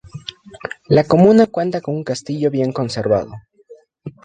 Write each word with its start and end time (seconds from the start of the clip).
La 0.87 1.03
comuna 1.03 1.45
cuenta 1.45 1.79
con 1.79 1.93
un 1.93 2.03
castillo 2.03 2.49
bien 2.49 2.71
conservado. 2.71 3.33